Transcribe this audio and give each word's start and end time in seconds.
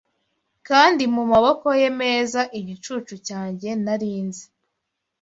Kandi 0.67 1.03
mumaboko 1.13 1.67
ye 1.81 1.89
meza 1.99 2.41
Igicucu 2.59 3.13
cyanjye 3.27 3.69
nari 3.83 4.11
nzi 4.27 4.45